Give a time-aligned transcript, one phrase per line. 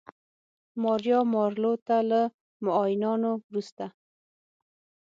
[0.83, 2.21] ماریا مارلو ته له
[2.65, 3.85] معاینانو وروسته